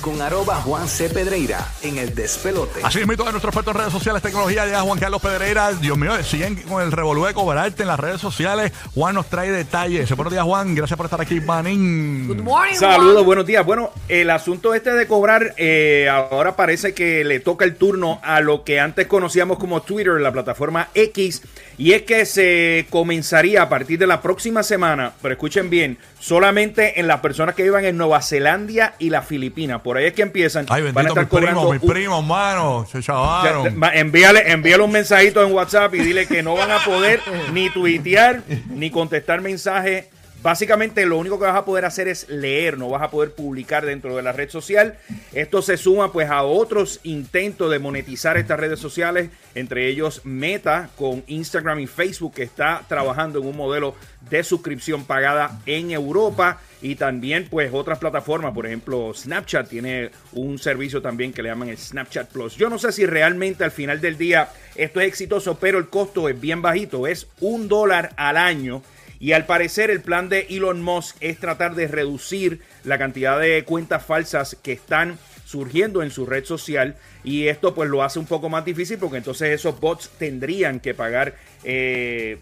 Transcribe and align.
con 0.00 0.20
arroba 0.22 0.56
Juan 0.56 0.88
C. 0.88 1.08
Pedreira 1.10 1.66
en 1.82 1.98
el 1.98 2.14
despelote. 2.14 2.80
Así 2.82 3.00
es, 3.00 3.06
mi 3.06 3.16
todos 3.16 3.32
nuestros 3.32 3.52
expertos 3.52 3.74
en 3.74 3.80
redes 3.80 3.92
sociales, 3.92 4.22
tecnología, 4.22 4.64
llega 4.64 4.80
Juan 4.80 4.98
Carlos 4.98 5.20
Pedreira. 5.20 5.72
Dios 5.74 5.96
mío, 5.98 6.12
siguen 6.22 6.56
con 6.56 6.82
el 6.82 6.92
revolú 6.92 7.24
de 7.26 7.34
cobrarte 7.34 7.82
en 7.82 7.88
las 7.88 8.00
redes 8.00 8.20
sociales. 8.20 8.72
Juan 8.94 9.14
nos 9.14 9.26
trae 9.26 9.50
detalles. 9.50 10.10
Buenos 10.16 10.32
días, 10.32 10.44
Juan. 10.44 10.74
Gracias 10.74 10.96
por 10.96 11.06
estar 11.06 11.20
aquí, 11.20 11.40
Manín. 11.40 12.28
Good 12.28 12.42
morning, 12.42 12.74
Saludos, 12.74 13.14
Juan. 13.14 13.26
buenos 13.26 13.46
días. 13.46 13.64
Bueno, 13.64 13.90
el 14.08 14.30
asunto 14.30 14.74
este 14.74 14.92
de 14.92 15.06
cobrar, 15.06 15.54
eh, 15.56 16.08
ahora 16.10 16.56
parece 16.56 16.94
que 16.94 17.24
le 17.24 17.40
toca 17.40 17.64
el 17.64 17.76
turno 17.76 18.20
a 18.22 18.40
lo 18.40 18.64
que 18.64 18.80
antes 18.80 19.06
conocíamos 19.06 19.58
como 19.58 19.82
Twitter, 19.82 20.20
la 20.20 20.32
plataforma 20.32 20.88
X, 20.94 21.42
y 21.76 21.92
es 21.92 22.02
que 22.02 22.26
se 22.26 22.86
comenzaría 22.90 23.62
a 23.62 23.68
partir 23.68 23.98
de 23.98 24.06
la 24.06 24.22
próxima 24.22 24.62
semana, 24.62 25.12
pero 25.22 25.32
escuchen 25.32 25.70
bien, 25.70 25.98
solamente 26.18 27.00
en 27.00 27.06
las 27.06 27.20
personas 27.20 27.54
que 27.54 27.62
vivan 27.62 27.84
en 27.84 27.96
Nueva 27.96 28.22
Zelanda 28.22 28.94
y 28.98 29.10
las 29.10 29.26
Filipinas. 29.26 29.80
Por 29.90 29.96
ahí 29.98 30.04
es 30.06 30.12
que 30.12 30.22
empiezan. 30.22 30.66
Ay, 30.68 30.82
van 30.82 30.90
a 30.90 30.92
bendito, 31.02 31.20
estar 31.20 31.40
mis 31.40 31.50
primos, 31.50 31.72
mis 31.82 31.90
primos, 31.90 32.24
mano. 32.24 32.86
Se 32.92 33.02
chavaron. 33.02 33.64
ya, 33.64 33.70
ma- 33.72 33.92
envíale, 33.92 34.52
envíale 34.52 34.84
un 34.84 34.92
mensajito 34.92 35.44
en 35.44 35.52
WhatsApp 35.52 35.92
y 35.96 35.98
dile 35.98 36.28
que 36.28 36.44
no 36.44 36.54
van 36.54 36.70
a 36.70 36.78
poder 36.84 37.20
ni 37.52 37.70
tuitear 37.70 38.40
ni 38.68 38.92
contestar 38.92 39.40
mensajes. 39.40 40.04
Básicamente 40.42 41.04
lo 41.04 41.18
único 41.18 41.38
que 41.38 41.44
vas 41.44 41.56
a 41.56 41.66
poder 41.66 41.84
hacer 41.84 42.08
es 42.08 42.26
leer, 42.30 42.78
no 42.78 42.88
vas 42.88 43.02
a 43.02 43.10
poder 43.10 43.32
publicar 43.32 43.84
dentro 43.84 44.16
de 44.16 44.22
la 44.22 44.32
red 44.32 44.48
social. 44.48 44.96
Esto 45.34 45.60
se 45.60 45.76
suma 45.76 46.12
pues 46.12 46.30
a 46.30 46.44
otros 46.44 47.00
intentos 47.02 47.70
de 47.70 47.78
monetizar 47.78 48.38
estas 48.38 48.58
redes 48.58 48.80
sociales, 48.80 49.28
entre 49.54 49.88
ellos 49.88 50.22
Meta 50.24 50.88
con 50.96 51.24
Instagram 51.26 51.80
y 51.80 51.86
Facebook 51.86 52.34
que 52.34 52.42
está 52.42 52.82
trabajando 52.88 53.38
en 53.38 53.48
un 53.48 53.56
modelo 53.56 53.94
de 54.30 54.42
suscripción 54.42 55.04
pagada 55.04 55.60
en 55.66 55.90
Europa 55.90 56.60
y 56.80 56.94
también 56.94 57.46
pues 57.50 57.70
otras 57.74 57.98
plataformas, 57.98 58.54
por 58.54 58.66
ejemplo 58.66 59.12
Snapchat 59.14 59.68
tiene 59.68 60.10
un 60.32 60.58
servicio 60.58 61.02
también 61.02 61.34
que 61.34 61.42
le 61.42 61.50
llaman 61.50 61.68
el 61.68 61.76
Snapchat 61.76 62.30
Plus. 62.30 62.56
Yo 62.56 62.70
no 62.70 62.78
sé 62.78 62.92
si 62.92 63.04
realmente 63.04 63.64
al 63.64 63.70
final 63.72 64.00
del 64.00 64.16
día 64.16 64.48
esto 64.74 65.00
es 65.00 65.08
exitoso, 65.08 65.58
pero 65.58 65.78
el 65.78 65.88
costo 65.88 66.30
es 66.30 66.40
bien 66.40 66.62
bajito, 66.62 67.06
es 67.06 67.26
un 67.40 67.68
dólar 67.68 68.14
al 68.16 68.38
año. 68.38 68.82
Y 69.20 69.32
al 69.32 69.44
parecer 69.44 69.90
el 69.90 70.00
plan 70.00 70.30
de 70.30 70.46
Elon 70.48 70.80
Musk 70.82 71.16
es 71.20 71.38
tratar 71.38 71.74
de 71.74 71.86
reducir 71.86 72.62
la 72.84 72.96
cantidad 72.96 73.38
de 73.38 73.62
cuentas 73.64 74.04
falsas 74.04 74.56
que 74.62 74.72
están 74.72 75.18
surgiendo 75.44 76.02
en 76.02 76.10
su 76.10 76.24
red 76.24 76.46
social. 76.46 76.96
Y 77.22 77.48
esto 77.48 77.74
pues 77.74 77.90
lo 77.90 78.02
hace 78.02 78.18
un 78.18 78.24
poco 78.24 78.48
más 78.48 78.64
difícil 78.64 78.96
porque 78.98 79.18
entonces 79.18 79.50
esos 79.50 79.78
bots 79.78 80.08
tendrían 80.18 80.80
que 80.80 80.94
pagar 80.94 81.34
eh, 81.64 82.38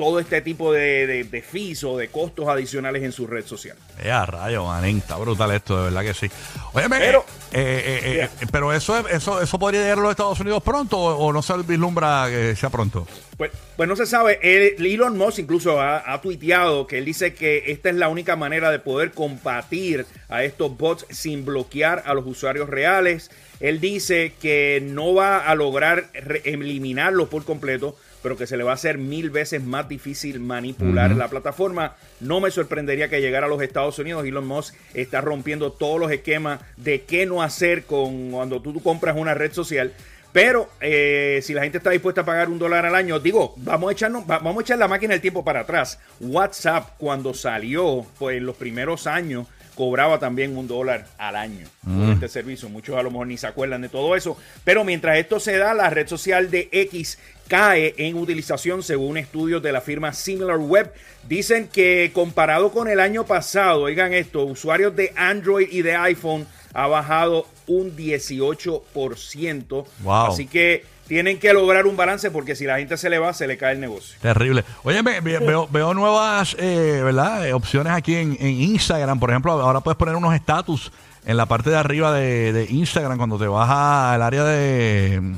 todo 0.00 0.18
este 0.18 0.40
tipo 0.40 0.72
de, 0.72 1.06
de, 1.06 1.24
de 1.24 1.42
fees 1.42 1.84
o 1.84 1.98
de 1.98 2.08
costos 2.08 2.48
adicionales 2.48 3.02
en 3.02 3.12
su 3.12 3.26
red 3.26 3.44
social. 3.44 3.76
Eh, 4.02 4.10
a 4.10 4.24
rayo, 4.24 4.64
manín. 4.64 4.96
Está 4.96 5.18
brutal 5.18 5.50
esto, 5.50 5.76
de 5.76 5.84
verdad 5.90 6.02
que 6.02 6.14
sí. 6.14 6.30
Oye, 6.72 6.86
Pero- 6.88 7.26
eh, 7.52 8.00
eh, 8.02 8.28
eh, 8.40 8.46
pero 8.50 8.72
eso, 8.72 8.96
es- 8.96 9.14
eso, 9.16 9.42
eso 9.42 9.58
podría 9.58 9.82
llegar 9.82 9.98
a 9.98 10.00
los 10.00 10.10
Estados 10.12 10.40
Unidos 10.40 10.62
pronto 10.62 10.96
o, 10.98 11.26
o 11.26 11.32
no 11.34 11.42
se 11.42 11.54
vislumbra 11.58 12.28
que 12.30 12.56
sea 12.56 12.70
pronto. 12.70 13.06
Pues, 13.36 13.50
pues 13.76 13.86
no 13.90 13.94
se 13.94 14.06
sabe. 14.06 14.38
Él- 14.42 14.74
Elon 14.86 15.18
Musk 15.18 15.40
incluso 15.40 15.78
ha, 15.82 16.10
ha 16.10 16.22
tuiteado 16.22 16.86
que 16.86 16.96
él 16.96 17.04
dice 17.04 17.34
que 17.34 17.64
esta 17.66 17.90
es 17.90 17.96
la 17.96 18.08
única 18.08 18.36
manera 18.36 18.70
de 18.70 18.78
poder 18.78 19.12
combatir 19.12 20.06
a 20.30 20.44
estos 20.44 20.74
bots 20.78 21.04
sin 21.10 21.44
bloquear 21.44 22.04
a 22.06 22.14
los 22.14 22.24
usuarios 22.26 22.70
reales. 22.70 23.30
Él 23.60 23.80
dice 23.80 24.32
que 24.40 24.80
no 24.82 25.12
va 25.12 25.40
a 25.40 25.54
lograr 25.54 26.06
eliminarlos 26.44 27.28
por 27.28 27.44
completo, 27.44 27.96
pero 28.22 28.36
que 28.36 28.46
se 28.46 28.56
le 28.56 28.64
va 28.64 28.72
a 28.72 28.74
hacer 28.74 28.98
mil 28.98 29.30
veces 29.30 29.62
más 29.62 29.88
difícil 29.88 30.40
manipular 30.40 31.10
la 31.12 31.28
plataforma. 31.28 31.96
No 32.20 32.40
me 32.40 32.50
sorprendería 32.50 33.08
que 33.08 33.20
llegara 33.20 33.46
a 33.46 33.48
los 33.48 33.62
Estados 33.62 33.98
Unidos. 33.98 34.24
Elon 34.24 34.46
Musk 34.46 34.74
está 34.94 35.20
rompiendo 35.20 35.72
todos 35.72 35.98
los 36.00 36.10
esquemas 36.12 36.60
de 36.76 37.02
qué 37.02 37.26
no 37.26 37.42
hacer 37.42 37.84
con 37.84 38.30
cuando 38.30 38.60
tú, 38.60 38.80
compras 38.82 39.16
una 39.16 39.34
red 39.34 39.52
social. 39.52 39.92
Pero 40.32 40.68
eh, 40.80 41.40
si 41.42 41.54
la 41.54 41.62
gente 41.62 41.78
está 41.78 41.90
dispuesta 41.90 42.20
a 42.20 42.24
pagar 42.24 42.48
un 42.50 42.58
dólar 42.60 42.86
al 42.86 42.94
año, 42.94 43.18
digo, 43.18 43.52
vamos 43.56 43.88
a 43.88 43.92
echarnos, 43.92 44.22
va- 44.30 44.38
vamos 44.38 44.58
a 44.58 44.62
echar 44.62 44.78
la 44.78 44.86
máquina 44.86 45.12
del 45.12 45.20
tiempo 45.20 45.44
para 45.44 45.60
atrás. 45.60 45.98
WhatsApp 46.20 46.90
cuando 46.98 47.34
salió, 47.34 48.06
pues 48.18 48.36
en 48.36 48.46
los 48.46 48.54
primeros 48.56 49.08
años 49.08 49.48
cobraba 49.80 50.18
también 50.18 50.58
un 50.58 50.68
dólar 50.68 51.06
al 51.16 51.36
año 51.36 51.66
por 51.82 52.10
este 52.10 52.28
servicio. 52.28 52.68
Muchos 52.68 52.98
a 52.98 53.02
lo 53.02 53.10
mejor 53.10 53.28
ni 53.28 53.38
se 53.38 53.46
acuerdan 53.46 53.80
de 53.80 53.88
todo 53.88 54.14
eso. 54.14 54.36
Pero 54.62 54.84
mientras 54.84 55.16
esto 55.16 55.40
se 55.40 55.56
da, 55.56 55.72
la 55.72 55.88
red 55.88 56.06
social 56.06 56.50
de 56.50 56.68
X 56.70 57.18
cae 57.48 57.94
en 57.96 58.18
utilización 58.18 58.82
según 58.82 59.16
estudios 59.16 59.62
de 59.62 59.72
la 59.72 59.80
firma 59.80 60.12
SimilarWeb. 60.12 60.92
Dicen 61.26 61.66
que 61.66 62.10
comparado 62.12 62.72
con 62.72 62.88
el 62.88 63.00
año 63.00 63.24
pasado, 63.24 63.84
oigan 63.84 64.12
esto, 64.12 64.44
usuarios 64.44 64.94
de 64.94 65.14
Android 65.16 65.68
y 65.70 65.80
de 65.80 65.96
iPhone 65.96 66.46
ha 66.74 66.86
bajado 66.86 67.46
un 67.66 67.96
18%. 67.96 69.84
Wow. 70.02 70.12
Así 70.26 70.46
que 70.46 70.84
tienen 71.08 71.38
que 71.38 71.52
lograr 71.52 71.86
un 71.86 71.96
balance 71.96 72.30
porque 72.30 72.54
si 72.54 72.64
la 72.66 72.78
gente 72.78 72.96
se 72.96 73.10
le 73.10 73.18
va, 73.18 73.32
se 73.32 73.46
le 73.46 73.56
cae 73.56 73.72
el 73.74 73.80
negocio. 73.80 74.16
Terrible. 74.20 74.64
Oye, 74.84 75.02
me- 75.02 75.20
ve- 75.20 75.38
veo, 75.40 75.66
veo 75.70 75.92
nuevas 75.94 76.54
eh, 76.58 77.00
¿verdad? 77.02 77.46
Eh, 77.48 77.52
opciones 77.52 77.92
aquí 77.92 78.14
en, 78.14 78.36
en 78.40 78.48
Instagram. 78.60 79.18
Por 79.18 79.30
ejemplo, 79.30 79.52
ahora 79.52 79.80
puedes 79.80 79.96
poner 79.96 80.14
unos 80.14 80.34
estatus 80.34 80.92
en 81.26 81.36
la 81.36 81.46
parte 81.46 81.70
de 81.70 81.76
arriba 81.76 82.12
de, 82.12 82.52
de 82.52 82.64
Instagram 82.70 83.18
cuando 83.18 83.38
te 83.38 83.46
vas 83.46 83.68
al 83.70 84.22
área 84.22 84.44
de... 84.44 85.34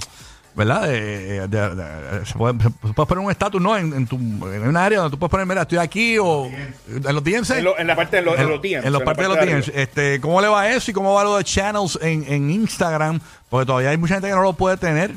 ¿Verdad? 0.54 0.82
De, 0.82 1.00
de- 1.00 1.48
de- 1.48 1.74
de- 1.74 2.26
se 2.26 2.34
puede, 2.34 2.58
se 2.62 2.70
puedes 2.92 3.08
poner 3.08 3.24
un 3.24 3.30
estatus, 3.30 3.60
¿no? 3.60 3.74
En, 3.76 3.92
en, 3.94 4.06
tu, 4.06 4.16
en 4.16 4.68
un 4.68 4.76
área 4.76 4.98
donde 4.98 5.10
tú 5.14 5.18
puedes 5.18 5.30
poner, 5.30 5.46
mira, 5.46 5.62
estoy 5.62 5.78
aquí 5.78 6.18
o... 6.18 6.44
En 6.46 7.02
los 7.14 7.24
DMs. 7.24 7.50
En, 7.50 7.64
lo- 7.64 7.78
en 7.78 7.86
la 7.86 7.96
parte 7.96 8.16
de, 8.16 8.22
los- 8.22 8.38
en 8.38 8.48
los 8.50 8.60
DMs. 8.60 8.84
en 8.84 8.92
los 8.92 9.00
la 9.00 9.04
partes 9.06 9.24
de 9.24 9.28
los 9.28 9.38
parte 9.38 9.54
DMs. 9.54 9.68
Este, 9.74 10.20
¿Cómo 10.20 10.40
le 10.42 10.48
va 10.48 10.68
eso 10.70 10.90
y 10.90 10.94
cómo 10.94 11.14
va 11.14 11.24
lo 11.24 11.36
de 11.38 11.44
channels 11.44 11.98
en, 12.02 12.24
en 12.30 12.50
Instagram? 12.50 13.18
Porque 13.48 13.64
todavía 13.66 13.90
hay 13.90 13.96
mucha 13.96 14.14
gente 14.14 14.28
que 14.28 14.34
no 14.34 14.42
lo 14.42 14.52
puede 14.52 14.76
tener. 14.76 15.12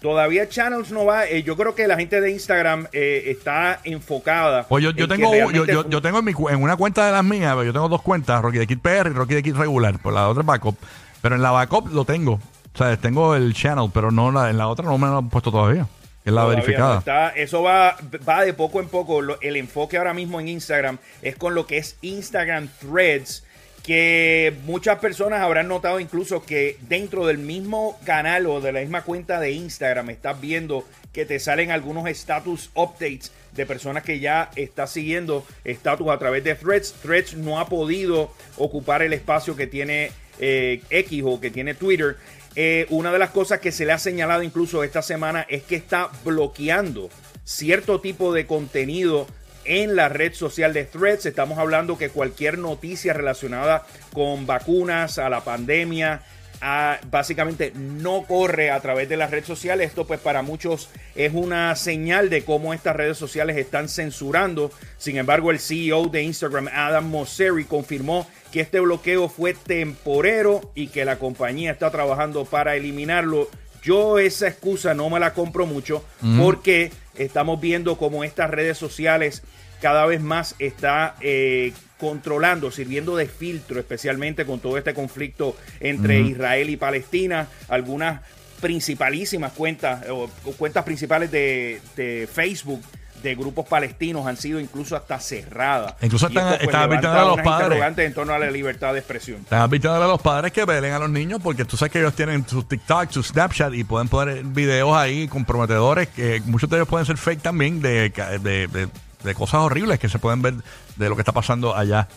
Todavía 0.00 0.48
Channels 0.48 0.90
no 0.90 1.04
va. 1.04 1.26
eh, 1.26 1.44
yo 1.44 1.56
creo 1.56 1.76
que 1.76 1.86
la 1.86 1.96
gente 1.96 2.20
de 2.20 2.32
Instagram 2.32 2.88
eh, 2.92 3.22
está 3.26 3.78
enfocada. 3.84 4.64
Pues 4.66 4.82
yo, 4.82 4.90
yo 4.90 5.04
en 5.04 5.10
tengo 5.10 5.32
yo, 5.52 5.64
yo, 5.64 5.88
yo 5.88 6.02
tengo 6.02 6.18
en, 6.18 6.24
mi, 6.24 6.32
en 6.50 6.60
una 6.60 6.76
cuenta 6.76 7.06
de 7.06 7.12
las 7.12 7.22
mías, 7.22 7.54
yo 7.64 7.72
tengo 7.72 7.88
dos 7.88 8.02
cuentas, 8.02 8.42
Rocky 8.42 8.58
de 8.58 8.66
Kid 8.66 8.80
PR 8.80 9.06
y 9.10 9.12
Rocky 9.14 9.34
de 9.34 9.42
Kid 9.44 9.54
regular, 9.54 10.00
por 10.00 10.12
la 10.12 10.28
otra 10.28 10.42
backup. 10.42 10.76
Pero 11.20 11.36
en 11.36 11.42
la 11.42 11.52
backup 11.52 11.92
lo 11.92 12.04
tengo. 12.04 12.40
O 12.74 12.78
sea, 12.78 12.96
tengo 12.96 13.34
el 13.34 13.52
channel, 13.54 13.90
pero 13.92 14.10
no 14.10 14.30
la, 14.30 14.50
en 14.50 14.58
la 14.58 14.68
otra 14.68 14.84
no 14.86 14.96
me 14.98 15.06
lo 15.06 15.18
han 15.18 15.28
puesto 15.28 15.50
todavía. 15.50 15.86
que 16.24 16.30
Es 16.30 16.34
la 16.34 16.42
Todavía 16.42 16.60
verificada. 16.62 16.92
no 16.94 16.98
está. 17.00 17.28
eso 17.30 17.62
va, 17.62 17.96
va 18.28 18.44
de 18.44 18.54
poco 18.54 18.80
en 18.80 18.88
poco. 18.88 19.20
Lo- 19.20 19.40
el 19.40 19.56
enfoque 19.56 19.96
ahora 19.98 20.14
mismo 20.14 20.40
en 20.40 20.48
Instagram 20.48 20.98
es 21.20 21.36
con 21.36 21.54
lo 21.54 21.66
que 21.66 21.78
es 21.78 21.96
Instagram 22.00 22.68
Threads, 22.80 23.44
que 23.82 24.54
muchas 24.64 25.00
personas 25.00 25.40
habrán 25.40 25.68
notado 25.68 25.98
incluso 26.00 26.44
que 26.44 26.78
dentro 26.82 27.26
del 27.26 27.38
mismo 27.38 27.98
canal 28.04 28.46
o 28.46 28.60
de 28.60 28.72
la 28.72 28.80
misma 28.80 29.02
cuenta 29.02 29.40
de 29.40 29.50
Instagram 29.52 30.08
estás 30.10 30.40
viendo 30.40 30.84
que 31.12 31.26
te 31.26 31.38
salen 31.40 31.70
algunos 31.72 32.06
status 32.08 32.70
updates 32.74 33.32
de 33.52 33.66
personas 33.66 34.02
que 34.04 34.18
ya 34.20 34.50
está 34.56 34.86
siguiendo 34.86 35.44
estatus 35.64 36.08
a 36.08 36.18
través 36.18 36.42
de 36.44 36.54
Threads. 36.54 36.94
Threads 37.02 37.34
no 37.34 37.58
ha 37.60 37.66
podido 37.66 38.32
ocupar 38.56 39.02
el 39.02 39.12
espacio 39.12 39.56
que 39.56 39.66
tiene 39.66 40.12
eh, 40.44 40.82
X 40.90 41.22
o 41.24 41.40
que 41.40 41.52
tiene 41.52 41.74
Twitter. 41.74 42.16
Eh, 42.56 42.86
una 42.90 43.12
de 43.12 43.20
las 43.20 43.30
cosas 43.30 43.60
que 43.60 43.70
se 43.70 43.86
le 43.86 43.92
ha 43.92 43.98
señalado 43.98 44.42
incluso 44.42 44.82
esta 44.82 45.00
semana 45.00 45.46
es 45.48 45.62
que 45.62 45.76
está 45.76 46.10
bloqueando 46.24 47.08
cierto 47.44 48.00
tipo 48.00 48.34
de 48.34 48.46
contenido 48.46 49.28
en 49.64 49.94
la 49.94 50.08
red 50.08 50.34
social 50.34 50.72
de 50.72 50.84
Threads. 50.84 51.26
Estamos 51.26 51.58
hablando 51.58 51.96
que 51.96 52.08
cualquier 52.08 52.58
noticia 52.58 53.12
relacionada 53.12 53.86
con 54.12 54.44
vacunas, 54.44 55.18
a 55.18 55.30
la 55.30 55.44
pandemia, 55.44 56.22
a- 56.62 56.98
básicamente 57.10 57.72
no 57.74 58.22
corre 58.22 58.70
a 58.70 58.80
través 58.80 59.08
de 59.08 59.16
las 59.16 59.30
redes 59.30 59.46
sociales. 59.46 59.88
Esto 59.88 60.06
pues 60.06 60.20
para 60.20 60.42
muchos 60.42 60.88
es 61.16 61.32
una 61.34 61.74
señal 61.76 62.30
de 62.30 62.44
cómo 62.44 62.72
estas 62.72 62.96
redes 62.96 63.18
sociales 63.18 63.56
están 63.56 63.88
censurando. 63.88 64.70
Sin 64.96 65.16
embargo, 65.18 65.50
el 65.50 65.58
CEO 65.58 66.06
de 66.06 66.22
Instagram, 66.22 66.68
Adam 66.72 67.08
Mosseri, 67.10 67.64
confirmó 67.64 68.26
que 68.52 68.60
este 68.60 68.80
bloqueo 68.80 69.28
fue 69.28 69.54
temporero 69.54 70.70
y 70.74 70.88
que 70.88 71.04
la 71.04 71.18
compañía 71.18 71.72
está 71.72 71.90
trabajando 71.90 72.44
para 72.44 72.76
eliminarlo. 72.76 73.48
Yo 73.82 74.18
esa 74.20 74.46
excusa 74.46 74.94
no 74.94 75.10
me 75.10 75.18
la 75.18 75.34
compro 75.34 75.66
mucho 75.66 76.04
porque 76.38 76.92
estamos 77.16 77.60
viendo 77.60 77.96
cómo 77.98 78.22
estas 78.22 78.48
redes 78.50 78.78
sociales 78.78 79.42
cada 79.82 80.06
vez 80.06 80.22
más 80.22 80.54
está 80.58 81.16
eh, 81.20 81.74
controlando, 81.98 82.70
sirviendo 82.70 83.16
de 83.16 83.26
filtro, 83.26 83.78
especialmente 83.78 84.46
con 84.46 84.60
todo 84.60 84.78
este 84.78 84.94
conflicto 84.94 85.56
entre 85.80 86.20
Israel 86.20 86.70
y 86.70 86.76
Palestina. 86.78 87.48
Algunas 87.68 88.20
principalísimas 88.60 89.52
cuentas 89.52 90.04
o, 90.08 90.28
cuentas 90.56 90.84
principales 90.84 91.30
de, 91.30 91.80
de 91.96 92.28
Facebook 92.32 92.80
de 93.22 93.34
grupos 93.36 93.66
palestinos 93.68 94.26
han 94.26 94.36
sido 94.36 94.58
incluso 94.58 94.96
hasta 94.96 95.20
cerradas. 95.20 95.94
Incluso 96.02 96.26
están- 96.26 96.54
esto, 96.54 96.64
están 96.64 96.82
advirtiendo 96.82 97.20
a 97.20 97.24
los 97.24 97.36
padres. 97.40 97.66
interrogantes 97.66 98.06
en 98.06 98.14
torno 98.14 98.32
a 98.34 98.38
la 98.40 98.50
libertad 98.50 98.92
de 98.94 98.98
expresión. 98.98 99.40
Están 99.42 99.60
advirtiendo 99.62 100.02
a 100.02 100.06
los 100.08 100.20
padres 100.20 100.50
que 100.52 100.64
velen 100.64 100.92
a 100.92 100.98
los 100.98 101.08
niños 101.10 101.40
porque 101.42 101.64
tú 101.64 101.76
sabes 101.76 101.92
que 101.92 102.00
ellos 102.00 102.14
tienen 102.16 102.44
su 102.48 102.64
TikTok, 102.64 103.10
su 103.12 103.22
Snapchat 103.22 103.74
y 103.74 103.84
pueden 103.84 104.08
poner 104.08 104.42
videos 104.42 104.96
ahí 104.96 105.28
comprometedores 105.28 106.08
que 106.08 106.40
muchos 106.46 106.68
de 106.70 106.76
ellos 106.78 106.88
pueden 106.88 107.06
ser 107.06 107.16
fake 107.16 107.42
también 107.42 107.80
de, 107.80 108.08
de, 108.10 108.66
de- 108.66 108.88
de 109.24 109.34
cosas 109.34 109.60
horribles 109.60 109.98
que 109.98 110.08
se 110.08 110.18
pueden 110.18 110.42
ver 110.42 110.54
de 110.96 111.08
lo 111.08 111.14
que 111.16 111.22
está 111.22 111.32
pasando 111.32 111.76
allá 111.76 112.08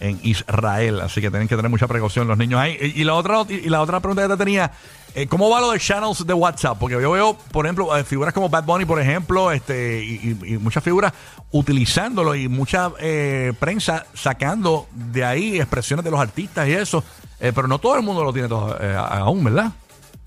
en 0.00 0.18
Israel. 0.22 1.00
Así 1.00 1.20
que 1.20 1.30
tienen 1.30 1.48
que 1.48 1.56
tener 1.56 1.70
mucha 1.70 1.86
precaución 1.86 2.26
los 2.28 2.36
niños 2.38 2.60
ahí. 2.60 2.76
Y, 2.94 3.04
la 3.04 3.14
otra 3.14 3.42
y 3.48 3.68
la 3.68 3.80
otra 3.80 4.00
pregunta 4.00 4.22
que 4.22 4.28
te 4.28 4.36
tenía, 4.36 4.72
eh, 5.14 5.26
¿cómo 5.28 5.48
va 5.48 5.60
lo 5.60 5.70
de 5.70 5.78
channels 5.78 6.26
de 6.26 6.34
WhatsApp? 6.34 6.76
Porque 6.78 7.00
yo 7.00 7.10
veo, 7.12 7.36
por 7.52 7.64
ejemplo, 7.64 7.96
eh, 7.96 8.02
figuras 8.04 8.34
como 8.34 8.48
Bad 8.48 8.64
Bunny, 8.64 8.84
por 8.84 9.00
ejemplo, 9.00 9.52
este 9.52 10.02
y, 10.04 10.36
y- 10.44 10.58
muchas 10.58 10.82
figuras 10.82 11.12
utilizándolo 11.52 12.34
y 12.34 12.48
mucha 12.48 12.90
eh, 12.98 13.52
prensa 13.58 14.06
sacando 14.14 14.88
de 14.92 15.24
ahí 15.24 15.56
expresiones 15.60 16.04
de 16.04 16.10
los 16.10 16.20
artistas 16.20 16.68
y 16.68 16.72
eso. 16.72 17.04
Eh, 17.40 17.52
pero 17.54 17.68
no 17.68 17.78
todo 17.78 17.96
el 17.96 18.02
mundo 18.02 18.24
lo 18.24 18.32
tiene 18.32 18.48
todo, 18.48 18.76
aún, 18.98 19.44
¿verdad? 19.44 19.72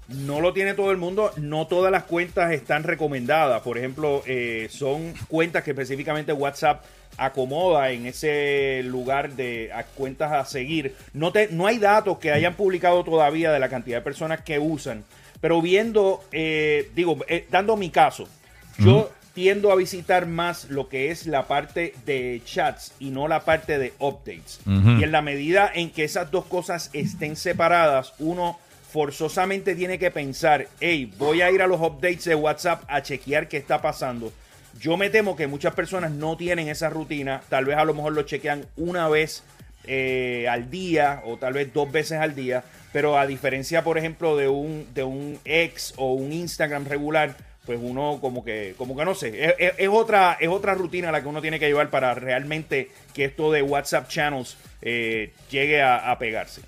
No 0.07 0.39
lo 0.39 0.53
tiene 0.53 0.73
todo 0.73 0.91
el 0.91 0.97
mundo, 0.97 1.31
no 1.35 1.67
todas 1.67 1.91
las 1.91 2.03
cuentas 2.03 2.51
están 2.53 2.83
recomendadas. 2.83 3.61
Por 3.61 3.77
ejemplo, 3.77 4.23
eh, 4.25 4.67
son 4.69 5.13
cuentas 5.27 5.63
que 5.63 5.71
específicamente 5.71 6.31
WhatsApp 6.31 6.83
acomoda 7.17 7.91
en 7.91 8.05
ese 8.05 8.83
lugar 8.83 9.33
de 9.35 9.71
a 9.73 9.83
cuentas 9.83 10.31
a 10.31 10.45
seguir. 10.45 10.95
No, 11.13 11.31
te, 11.31 11.49
no 11.49 11.67
hay 11.67 11.77
datos 11.77 12.19
que 12.19 12.31
hayan 12.31 12.53
publicado 12.53 13.03
todavía 13.03 13.51
de 13.51 13.59
la 13.59 13.69
cantidad 13.69 13.97
de 13.97 14.03
personas 14.03 14.41
que 14.41 14.59
usan, 14.59 15.03
pero 15.41 15.61
viendo, 15.61 16.23
eh, 16.31 16.89
digo, 16.95 17.17
eh, 17.27 17.45
dando 17.51 17.75
mi 17.75 17.89
caso, 17.89 18.29
yo 18.77 19.11
tiendo 19.33 19.71
a 19.71 19.75
visitar 19.75 20.25
más 20.25 20.69
lo 20.69 20.89
que 20.89 21.11
es 21.11 21.27
la 21.27 21.47
parte 21.47 21.93
de 22.05 22.41
chats 22.45 22.93
y 22.99 23.09
no 23.09 23.27
la 23.27 23.45
parte 23.45 23.77
de 23.77 23.93
updates. 23.99 24.59
Y 24.65 25.03
en 25.03 25.11
la 25.11 25.21
medida 25.21 25.69
en 25.73 25.91
que 25.91 26.05
esas 26.05 26.31
dos 26.31 26.45
cosas 26.45 26.89
estén 26.93 27.35
separadas, 27.35 28.13
uno 28.17 28.57
forzosamente 28.91 29.75
tiene 29.75 29.99
que 29.99 30.11
pensar, 30.11 30.67
hey, 30.79 31.11
voy 31.17 31.41
a 31.41 31.51
ir 31.51 31.61
a 31.61 31.67
los 31.67 31.81
updates 31.81 32.25
de 32.25 32.35
WhatsApp 32.35 32.83
a 32.87 33.01
chequear 33.01 33.47
qué 33.47 33.57
está 33.57 33.81
pasando. 33.81 34.31
Yo 34.79 34.95
me 34.95 35.09
temo 35.09 35.35
que 35.35 35.47
muchas 35.47 35.73
personas 35.73 36.11
no 36.11 36.37
tienen 36.37 36.67
esa 36.69 36.89
rutina, 36.89 37.41
tal 37.49 37.65
vez 37.65 37.77
a 37.77 37.85
lo 37.85 37.93
mejor 37.93 38.13
lo 38.13 38.21
chequean 38.23 38.65
una 38.77 39.09
vez 39.09 39.43
eh, 39.85 40.47
al 40.49 40.69
día 40.69 41.21
o 41.25 41.37
tal 41.37 41.53
vez 41.53 41.73
dos 41.73 41.91
veces 41.91 42.19
al 42.19 42.35
día, 42.35 42.63
pero 42.93 43.17
a 43.17 43.27
diferencia, 43.27 43.83
por 43.83 43.97
ejemplo, 43.97 44.37
de 44.37 44.47
un, 44.47 44.87
de 44.93 45.03
un 45.03 45.39
ex 45.43 45.93
o 45.97 46.13
un 46.13 46.31
Instagram 46.31 46.85
regular, 46.85 47.35
pues 47.65 47.79
uno 47.81 48.19
como 48.21 48.45
que, 48.45 48.75
como 48.77 48.95
que 48.95 49.03
no 49.03 49.15
sé, 49.15 49.55
es, 49.57 49.89
otra, 49.89 50.37
es 50.39 50.47
otra 50.47 50.75
rutina 50.75 51.11
la 51.11 51.21
que 51.21 51.27
uno 51.27 51.41
tiene 51.41 51.59
que 51.59 51.67
llevar 51.67 51.89
para 51.89 52.13
realmente 52.13 52.89
que 53.13 53.25
esto 53.25 53.51
de 53.51 53.61
WhatsApp 53.61 54.07
channels 54.07 54.57
eh, 54.81 55.33
llegue 55.49 55.81
a 55.81 56.15
pegarse. 56.17 56.61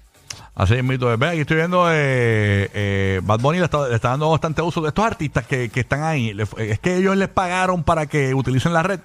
Así 0.55 0.73
es, 0.73 0.83
mito. 0.83 1.17
Ve, 1.17 1.27
aquí 1.27 1.39
estoy 1.39 1.57
viendo 1.57 1.89
eh, 1.89 2.69
eh, 2.73 3.21
Bad 3.23 3.39
Bunny 3.39 3.59
le 3.59 3.65
está, 3.65 3.87
le 3.87 3.95
está 3.95 4.09
dando 4.09 4.29
bastante 4.29 4.61
uso 4.61 4.81
de 4.81 4.89
estos 4.89 5.05
artistas 5.05 5.45
que, 5.45 5.69
que 5.69 5.79
están 5.79 6.03
ahí. 6.03 6.35
Es 6.57 6.79
que 6.79 6.97
ellos 6.97 7.15
les 7.15 7.29
pagaron 7.29 7.83
para 7.83 8.07
que 8.07 8.33
utilicen 8.33 8.73
la 8.73 8.83
red. 8.83 8.99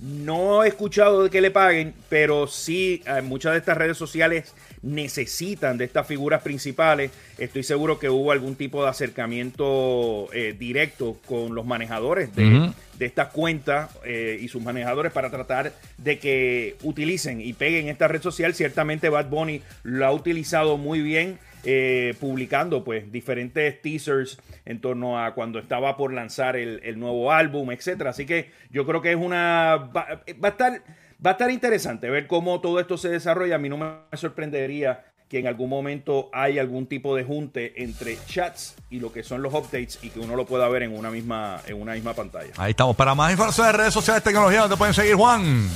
No 0.00 0.64
he 0.64 0.68
escuchado 0.68 1.22
de 1.22 1.30
que 1.30 1.40
le 1.40 1.50
paguen, 1.50 1.94
pero 2.08 2.46
sí 2.46 3.02
eh, 3.06 3.22
muchas 3.22 3.52
de 3.52 3.58
estas 3.58 3.78
redes 3.78 3.96
sociales 3.96 4.52
necesitan 4.84 5.78
de 5.78 5.84
estas 5.84 6.06
figuras 6.06 6.42
principales. 6.42 7.10
Estoy 7.38 7.62
seguro 7.62 7.98
que 7.98 8.10
hubo 8.10 8.30
algún 8.32 8.54
tipo 8.54 8.82
de 8.84 8.90
acercamiento 8.90 10.28
eh, 10.32 10.54
directo 10.58 11.16
con 11.26 11.54
los 11.54 11.66
manejadores 11.66 12.34
de, 12.34 12.46
Ujú. 12.46 12.74
de 12.98 13.06
estas 13.06 13.28
cuentas 13.28 13.90
eh, 14.04 14.38
y 14.40 14.48
sus 14.48 14.62
manejadores 14.62 15.12
para 15.12 15.30
tratar 15.30 15.72
de 15.98 16.18
que 16.18 16.76
utilicen 16.82 17.40
y 17.40 17.52
peguen 17.52 17.88
esta 17.88 18.08
red 18.08 18.22
social. 18.22 18.54
Ciertamente 18.54 19.08
Bad 19.08 19.28
Bunny 19.30 19.62
lo 19.82 20.06
ha 20.06 20.12
utilizado 20.12 20.76
muy 20.76 21.00
bien. 21.00 21.38
eh, 21.66 22.12
publicando 22.20 22.84
pues 22.84 23.10
diferentes 23.10 23.80
teasers 23.80 24.36
en 24.66 24.80
torno 24.82 25.18
a 25.24 25.32
cuando 25.32 25.58
estaba 25.58 25.96
por 25.96 26.12
lanzar 26.12 26.56
el, 26.56 26.78
el 26.84 26.98
nuevo 26.98 27.32
álbum, 27.32 27.70
etcétera. 27.70 28.10
Así 28.10 28.26
que 28.26 28.50
yo 28.70 28.84
creo 28.84 29.00
que 29.00 29.12
es 29.12 29.16
una 29.16 29.76
va, 29.96 30.20
va 30.44 30.48
a 30.48 30.50
estar 30.50 30.82
va 31.24 31.30
a 31.30 31.32
estar 31.32 31.50
interesante 31.50 32.10
ver 32.10 32.26
cómo 32.26 32.60
todo 32.60 32.80
esto 32.80 32.96
se 32.96 33.08
desarrolla. 33.08 33.56
A 33.56 33.58
mí 33.58 33.68
no 33.68 33.76
me 33.76 34.16
sorprendería 34.16 35.04
que 35.28 35.38
en 35.38 35.46
algún 35.46 35.68
momento 35.68 36.28
hay 36.32 36.58
algún 36.58 36.86
tipo 36.86 37.16
de 37.16 37.24
junte 37.24 37.82
entre 37.82 38.18
chats 38.26 38.76
y 38.90 39.00
lo 39.00 39.12
que 39.12 39.22
son 39.22 39.42
los 39.42 39.52
updates 39.54 39.98
y 40.02 40.10
que 40.10 40.20
uno 40.20 40.36
lo 40.36 40.46
pueda 40.46 40.68
ver 40.68 40.82
en 40.82 40.96
una 40.96 41.10
misma 41.10 41.60
en 41.66 41.80
una 41.80 41.94
misma 41.94 42.14
pantalla. 42.14 42.52
Ahí 42.56 42.70
estamos. 42.70 42.94
Para 42.94 43.14
más 43.14 43.32
información 43.32 43.66
de 43.66 43.72
redes 43.72 43.94
sociales, 43.94 44.22
tecnología, 44.22 44.60
donde 44.60 44.76
pueden 44.76 44.94
seguir, 44.94 45.14
Juan. 45.14 45.68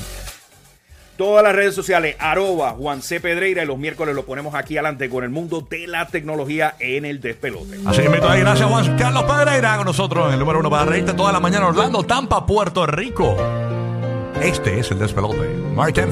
Todas 1.17 1.43
las 1.43 1.53
redes 1.53 1.75
sociales, 1.75 2.15
arroba 2.21 2.71
Juan 2.71 3.03
C. 3.03 3.19
Pedreira 3.19 3.65
y 3.65 3.67
los 3.67 3.77
miércoles 3.77 4.15
lo 4.15 4.25
ponemos 4.25 4.55
aquí 4.55 4.77
adelante 4.77 5.11
con 5.11 5.25
el 5.25 5.31
mundo 5.31 5.67
de 5.69 5.89
la 5.89 6.07
tecnología 6.07 6.77
en 6.79 7.05
el 7.05 7.21
despelote. 7.21 7.81
Así 7.85 8.03
que 8.03 8.09
ahí. 8.09 8.41
Gracias, 8.41 8.69
Juan 8.69 8.97
Carlos 8.97 9.25
Pedreira, 9.25 9.77
con 9.79 9.87
nosotros 9.87 10.29
en 10.29 10.35
el 10.35 10.39
número 10.39 10.61
uno 10.61 10.71
para 10.71 10.85
reírte 10.85 11.15
toda 11.15 11.33
la 11.33 11.41
mañana. 11.41 11.67
Orlando, 11.67 12.05
Tampa, 12.05 12.47
Puerto 12.47 12.87
Rico. 12.87 13.37
Este 14.43 14.79
es 14.79 14.91
el 14.91 14.99
despelote. 14.99 15.57
Anthony 15.75 16.03